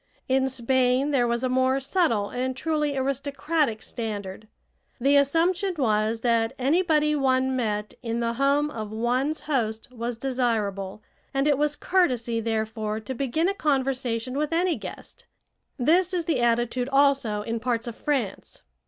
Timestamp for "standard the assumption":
3.83-5.75